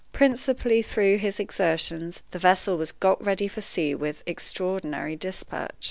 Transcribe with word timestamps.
Principally 0.13 0.81
through 0.81 1.19
his 1.19 1.39
exertions, 1.39 2.23
the 2.31 2.39
vessel 2.39 2.75
was 2.75 2.91
got 2.91 3.23
ready 3.23 3.47
for 3.47 3.61
sea 3.61 3.93
with 3.93 4.23
extraordinary 4.25 5.15
dispatch. 5.15 5.75